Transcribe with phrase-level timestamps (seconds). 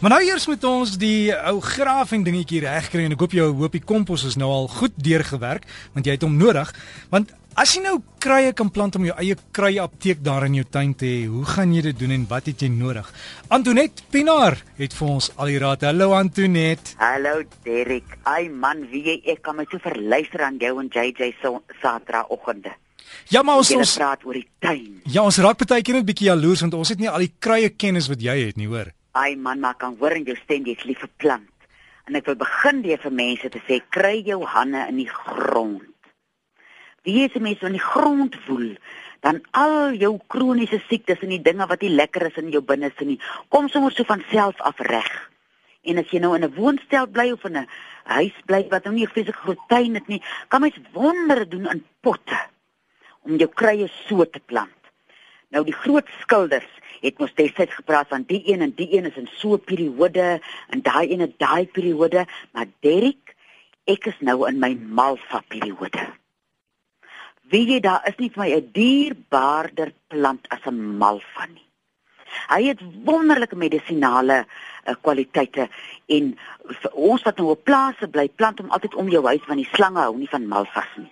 [0.00, 3.82] Maar nou eers moet ons die ou graving dingetjie regkry en ek hoop jou hoopie
[3.84, 6.70] kompos is nou al goed deurgewerk want jy het hom nodig
[7.12, 10.64] want as jy nou kruie kan plant om jou eie kruie apteek daar in jou
[10.64, 13.10] tuin te hê, hoe gaan jy dit doen en wat het jy nodig?
[13.52, 15.84] Antonet Pinaar het vir ons al die raad.
[15.84, 16.94] Hallo Antonet.
[16.96, 18.16] Hallo Derek.
[18.24, 22.72] Ai man, wie jy ek kan my so verluister aan jou en JJ so Saterdagoggende.
[23.28, 25.02] Ja, maar ons ons praat oor die tuin.
[25.04, 27.68] Ja, ons raak baie keer net bietjie jaloers want ons het nie al die kruie
[27.76, 28.94] kennis wat jy het nie, hoor.
[29.12, 31.66] Ai man, maar kan hoor in jou stem jy's lief vir plant.
[32.06, 35.88] En ek wil begin deur vir mense te sê kry jou hande in die grond.
[37.02, 38.76] Wie is mense in die grond woel,
[39.24, 43.08] dan al jou kroniese siektes en die dinge wat nie lekker is in jou binneste
[43.08, 43.18] nie,
[43.48, 45.10] kom sommer so van self af reg.
[45.82, 47.68] En as jy nou in 'n woonstel bly of in 'n
[48.04, 51.66] huis bly wat nou nie 'n fisiese groot tuin het nie, kan mens wondere doen
[51.66, 52.40] in potte
[53.22, 54.79] om jou kruie so te plant.
[55.50, 56.68] Nou die groot skilders
[57.00, 60.40] het mos destyds gepraat van die een en die een is in so 'n periode
[60.68, 63.34] en daai een en daai periode, maar Derek,
[63.84, 66.06] ek is nou in my malva periode.
[67.50, 71.66] Wie jy daar is nie vir my 'n dierbaarder plant as 'n malva nie.
[72.48, 75.68] Hy het wonderlike medisinale uh, kwaliteite
[76.06, 76.38] en
[76.92, 79.98] ons wat nou op plase bly, plant hom altyd om jou huis want die slange
[79.98, 81.10] hou nie van malvas nie.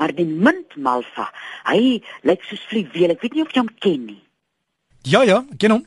[0.00, 1.28] Maar die mintmalva,
[1.70, 3.14] hy lyk soos fluweel.
[3.14, 4.22] Ek weet nie of jy hom ken nie.
[5.06, 5.84] Ja, ja, ken hom.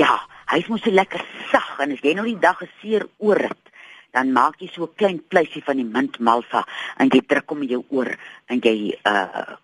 [0.00, 0.14] Ja,
[0.52, 3.72] hy's mos so lekker sag en as jy nou die dag geseer oor het,
[4.12, 6.64] dan maak jy so 'n klein pleisie van die mintmalva
[6.98, 8.16] en jy druk hom in jou oor
[8.48, 9.56] en jy uh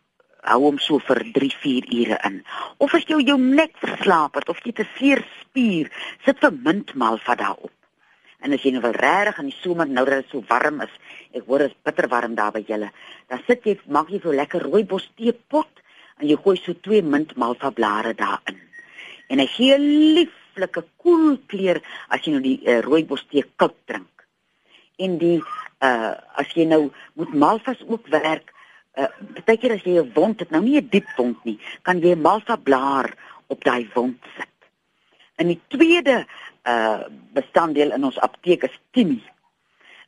[0.49, 2.43] hou hom so vir 3-4 ure in.
[2.79, 5.91] Of as jy jou nek verslaap het of jy te seer spier,
[6.25, 7.78] sit vir mintmalva daarop.
[8.45, 10.95] En as jy nou wil regtig in die somer nou dat dit so warm is,
[11.35, 12.91] ek hoor dit is bitter warm daar by julle,
[13.31, 15.83] dan sit jy maak jy so lekker rooibos teepot
[16.19, 18.61] en jy gooi so twee mintmalva blare daarin.
[19.29, 23.77] En hy gee 'n lieflike koel kleur as jy nou die uh, rooibos tee koud
[23.87, 24.27] drink.
[24.99, 25.39] En die
[25.83, 28.55] uh as jy nou moet malvas ook werk,
[28.99, 32.15] uh partykeer as jy 'n wond het, nou nie 'n diep wond nie, kan jy
[32.15, 33.15] malva blaar
[33.47, 34.58] op daai wond sit.
[35.39, 36.25] En die tweede
[36.69, 37.07] uh
[37.37, 39.23] bestanddeel in ons apteek is timie.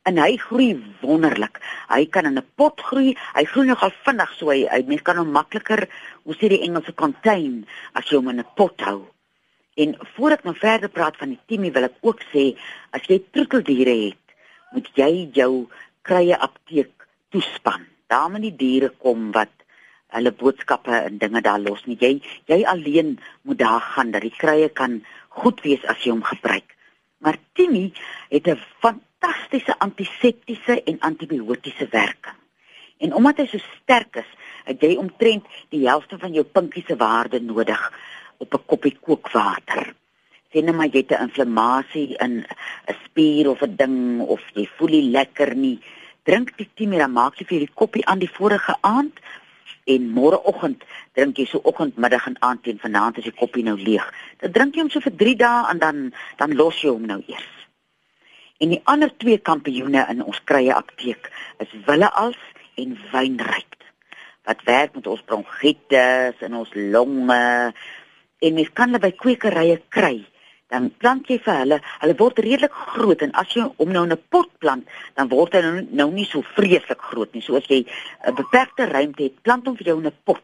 [0.09, 1.59] En hy groei wonderlik.
[1.87, 3.15] Hy kan in 'n pot groei.
[3.37, 5.87] Hy groei nogal vinnig, so hy, hy mens kan hom makliker,
[6.23, 9.07] hoe sê die Engelse contain as jy hom in 'n pot hou.
[9.77, 12.57] En voor ek nou verder praat van die timie, wil ek ook sê
[12.91, 14.35] as jy troeteldiere het,
[14.73, 15.69] moet jy jou
[16.01, 17.85] krye apteek toespan.
[18.07, 19.53] Daar moet die diere kom wat
[20.11, 21.97] hulle boodskappe en dinge daar los nie.
[21.99, 22.19] Jy
[22.51, 23.17] jy alleen
[23.47, 26.75] moet daar gaan dat die krye kan goed wees as jy hom gebruik.
[27.23, 27.93] Maar timie
[28.29, 32.39] het 'n fantastiese antiseptiese en antibiotiese werking.
[32.97, 34.29] En omdat hy so sterk is,
[34.65, 37.81] het jy omtrent die helfte van jou pinkie se waarde nodig
[38.37, 39.93] op 'n koppie kookwater.
[40.51, 42.45] Sien nou maar jy het 'n inflammasie in
[42.87, 45.79] 'n spier of 'n ding of jy voel nie lekker nie.
[46.23, 49.19] Drink die timie dan maak jy vir die koppie aan die vorige aand
[49.85, 50.83] en môreoggend
[51.17, 54.05] drink jy so oggend, middag en aand teen vanaand as die koppie nou leeg.
[54.41, 56.05] Dan drink jy hom so vir 3 dae en dan
[56.37, 57.49] dan los jy hom nou eers.
[58.61, 61.31] En die ander twee kampioene in ons krye apteek
[61.63, 62.39] is Willeals
[62.77, 63.77] en Wynryk
[64.45, 67.41] wat werk met ons bronkietes en ons longe
[68.41, 70.17] en mens kan hulle by kwekerye kry.
[70.71, 74.13] Dan plant jy vir hulle, hulle word redelik groot en as jy hom nou in
[74.15, 74.85] 'n pot plant,
[75.19, 77.41] dan word hy nou, nou nie so vreeslik groot nie.
[77.41, 77.85] So as jy
[78.27, 80.43] 'n beperkte ruimte het, plant hom vir jou in 'n pot.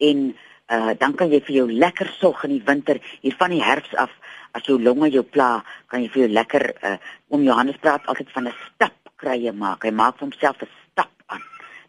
[0.00, 0.36] En
[0.68, 3.94] uh dan kan jy vir jou lekker sorg in die winter, hier van die herfs
[3.94, 4.10] af,
[4.52, 6.96] as jou longe jou pla, kan jy vir jou lekker uh
[7.28, 9.84] om Johannes praat altyd van 'n stap krye maak.
[9.84, 11.42] Hy maak vir homself 'n stap aan.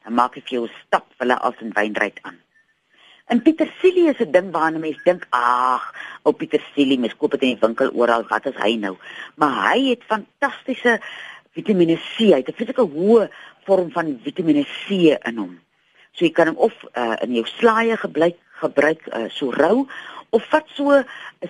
[0.03, 2.39] Dan maak hy vir jou 'n stap hulle as 'n wynryk aan.
[3.31, 5.83] En petersilie is 'n ding waarna mense dink, ag,
[6.23, 8.95] ou petersilie, mens koop dit in die winkel oral, wat is hy nou?
[9.35, 10.99] Maar hy het fantastiese
[11.53, 12.31] Vitamiene C.
[12.33, 13.29] Hy het 'n fisieke hoë
[13.65, 15.59] vorm van Vitamiene C in hom.
[16.13, 19.87] So jy kan hom of uh, in jou slaaië gebruik gebruik uh, so rou
[20.29, 21.05] of vat so 'n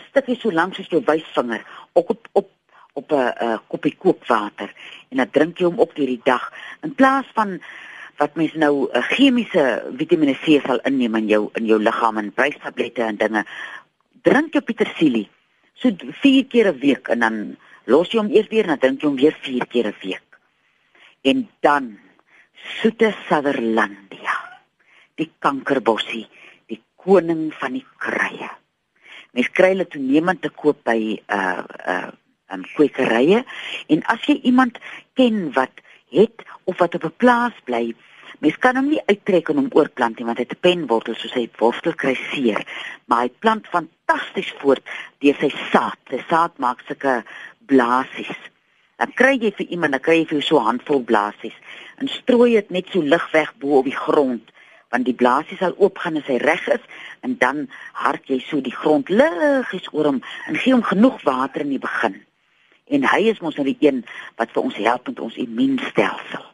[0.10, 1.64] stukkie so lank soos jou wysvinger
[1.94, 2.50] ook op op
[2.94, 3.16] op 'n
[3.46, 4.74] uh, koppie kookwater
[5.10, 7.62] en dan drink jy hom op deur die dag in plaas van
[8.18, 12.18] wat mens nou 'n uh, chemiese Vitamiene C sal inneem in jou in jou liggaam
[12.18, 13.46] en prystablette en dinge
[14.24, 15.28] drink jy petersilie
[15.76, 15.90] so
[16.22, 17.36] 4 keer 'n week en dan
[17.86, 20.28] los jy hom eers weer en dan drink jy hom weer 4 keer 'n week.
[21.24, 22.00] En dan
[22.82, 24.38] soete Sutherlandia
[25.16, 26.28] die kankerbossie
[26.68, 28.50] die koning van die krye
[29.34, 32.12] mens kry hulle toenemend te koop by uh uh
[32.54, 33.44] um, kwekerye
[33.94, 34.78] en as jy iemand
[35.18, 35.82] ken wat
[36.14, 37.94] het of wat op 'n plaas bly
[38.40, 41.34] Mens kan hom nie uittrek en hom oorplant nie want hy het 'n penwortel soos
[41.34, 42.66] hy wortel kry seer,
[43.06, 44.84] maar hy plant fantasties voort
[45.20, 46.00] deur sy saad.
[46.10, 47.24] Sy saad maak sulke
[47.66, 48.42] blaasies.
[48.98, 51.58] Dan kry jy vir iemand, dan kry jy vir so 'n handvol blaasies
[51.98, 54.52] en strooi dit net so lig weg bo op die grond
[54.94, 56.84] want die blaasies sal oopgaan as hy reg is
[57.26, 57.66] en dan
[57.98, 61.82] hard jy so die grond liggies oor hom en gee hom genoeg water in die
[61.82, 62.20] begin.
[62.94, 64.04] En hy is mos nou die een
[64.38, 66.46] wat vir ons help met ons immuunstelsel.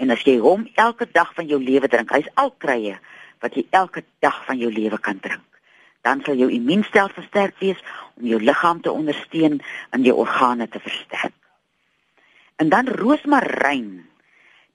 [0.00, 2.96] En as jy hom elke dag van jou lewe drink, hy's al krye
[3.40, 5.44] wat jy elke dag van jou lewe kan drink.
[6.04, 7.80] Dan sal jou immuunstelsel versterk wees
[8.16, 9.60] om jou liggaam te ondersteun
[9.92, 11.36] en jou organe te versterk.
[12.60, 14.06] En dan roosmaryn.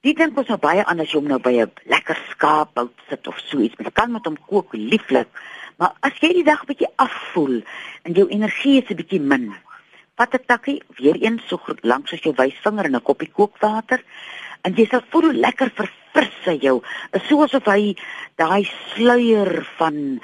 [0.05, 3.27] Dit dink ons nou baie aan as jy hom nou by 'n lekker skaapbout sit
[3.27, 3.77] of so iets.
[3.77, 5.27] Jy kan met hom kook lieflik.
[5.77, 7.61] Maar as jy die dag bietjie afvoel
[8.03, 9.55] en jou energie is 'n bietjie min,
[10.15, 14.03] vat 'n takkie weer een so lank soos jou wysvinger in 'n koppie kookwater
[14.65, 16.79] en jy sal voel hoe lekker verfris hy jou.
[17.17, 17.93] Is soos of hy
[18.41, 18.65] daai
[18.95, 20.19] sluier van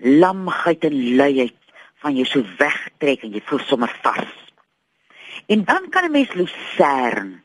[0.00, 1.56] lamheid en luiheid
[2.04, 4.36] van jou so wegtrek en jy voel sommer vars.
[5.52, 7.42] En dan kan 'n mens lucern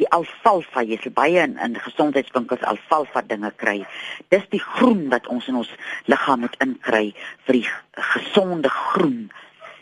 [0.00, 3.84] die alfalfa jy sal baie in, in gesondheidswinkels alfalfa dinge kry.
[4.28, 5.72] Dis die groen wat ons in ons
[6.04, 7.12] liggaam moet inkry
[7.46, 7.68] vir die
[8.14, 9.30] gesonde groen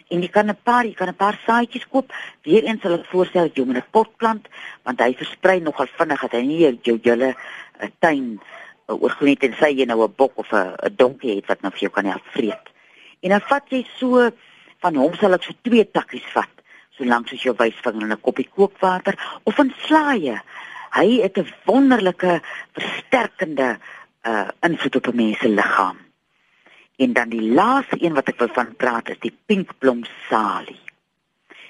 [0.08, 2.12] en jy kan 'n paar jy kan 'n paar saadjies koop.
[2.42, 4.48] Weereens sal ek voorstel jy moet 'n pot plant
[4.84, 7.36] want hy versprei nogal vinnig dat hy nie jou julle 'n
[7.80, 8.40] eh, tuin
[8.88, 11.80] uh, oorgroei en sê jy nou 'n bok of 'n donkie het wat nou vir
[11.80, 12.66] jou kan help vreet.
[13.20, 14.30] En dan vat jy so
[14.80, 16.48] van hom sal ek so twee takkies vat
[16.98, 19.14] solank soos jou wysvinger in 'n koppie kookwater
[19.44, 20.40] of in slaaie.
[20.90, 22.40] Hy het 'n wonderlike
[22.72, 23.78] versterkende
[24.24, 26.07] uh invloed op 'n mens se liggaam.
[26.98, 30.80] En dan die laaste een wat ek wil van praat is die pinkblom salie.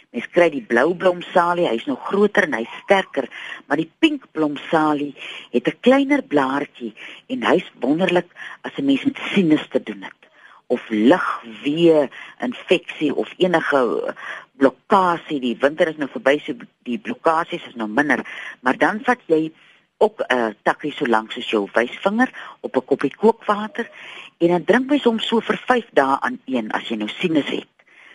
[0.09, 3.27] Mens kry die blou blom salie, hy's nog groter en hy's sterker,
[3.69, 5.13] maar die pinkblom salie
[5.53, 6.95] het 'n kleiner blaartjie
[7.29, 8.31] en hy's wonderlik
[8.63, 10.23] as 'n mens met sinus te doen het
[10.67, 12.09] of ligwee
[12.41, 14.15] infeksie of enige
[14.57, 15.41] blokkade.
[15.41, 16.55] Die winter is nou verby, so
[16.85, 18.25] die blokkades is nou minder,
[18.61, 19.53] maar dan vat jy
[19.99, 22.31] ook 'n uh, takkie so lank soos jou wysvinger
[22.61, 23.91] op 'n koppie kookwater
[24.39, 27.49] en dan drink mens hom so vir 5 dae aan een as jy nou sinus
[27.49, 27.69] het.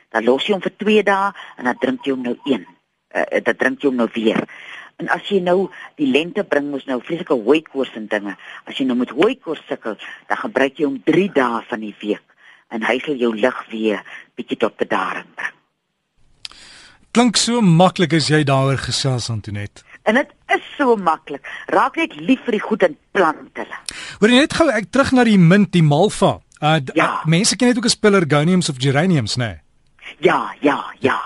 [0.09, 2.68] Dan los jy hom vir 2 dae en dan drink jy hom nou een.
[3.15, 4.44] Uh, dan drink jy hom nou weer.
[4.95, 8.38] En as jy nou die lente bring mos nou vreeslike hooikoors en dinge.
[8.65, 9.97] As jy nou met hooikoors sukkel,
[10.27, 12.24] dan gebruik jy hom 3 dae van die week
[12.74, 14.01] en hy sal jou lig weer
[14.36, 15.53] bietjie tot bedaring bring.
[17.13, 19.83] Klink so maklik as jy daaroor gesels Antoinette.
[20.03, 21.45] En dit is so maklik.
[21.71, 23.77] Raak net lief vir die goed en plant hulle.
[24.19, 26.39] Hoor jy net gou ek terug na die mint, die malva.
[26.59, 27.05] Uh, ja.
[27.05, 29.45] uh mense ken dit ook as pelargoniums of geraniums, né?
[29.45, 29.59] Nee?
[30.27, 31.19] Ja, ja, ja.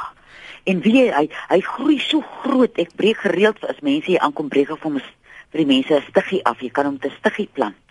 [0.65, 2.77] En wie hy hy groei so groot.
[2.77, 6.44] Ek breek gereeld as mense hier aankom breek of hom vir die mense 'n stiggie
[6.45, 6.62] af.
[6.62, 7.81] Jy kan hom te stiggie plant.